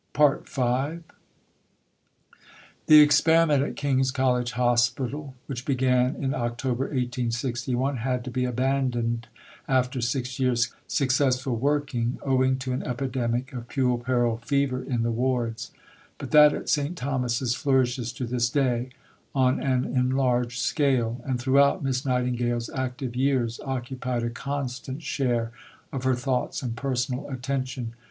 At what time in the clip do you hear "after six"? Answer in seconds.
9.67-10.39